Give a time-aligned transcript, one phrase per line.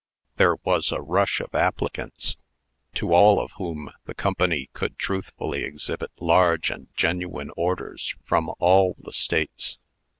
[0.37, 2.35] There was a rush of applicants,
[2.95, 8.95] to all of whom the Company could truthfully exhibit large and genuine orders from all
[8.99, 9.77] the States.